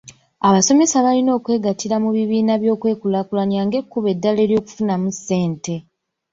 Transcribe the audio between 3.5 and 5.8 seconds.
ng'ekkubo eddala ery'okufunamu ssente.